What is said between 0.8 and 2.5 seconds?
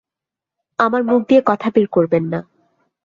আমার মুখ দিয়ে কথা বের করবেন না।